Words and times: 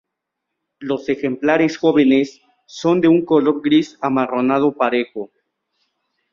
Los 0.79 1.09
ejemplares 1.09 1.77
jóvenes 1.77 2.41
son 2.65 3.01
de 3.01 3.07
un 3.07 3.23
color 3.23 3.61
gris 3.61 3.99
amarronado 4.01 4.75
parejo. 4.75 5.29